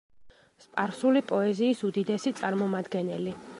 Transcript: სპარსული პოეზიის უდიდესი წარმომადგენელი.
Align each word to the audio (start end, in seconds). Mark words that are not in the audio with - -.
სპარსული 0.63 1.21
პოეზიის 1.33 1.85
უდიდესი 1.91 2.35
წარმომადგენელი. 2.43 3.39